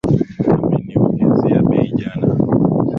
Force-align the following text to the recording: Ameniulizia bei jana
Ameniulizia 0.53 1.59
bei 1.69 1.85
jana 1.99 2.31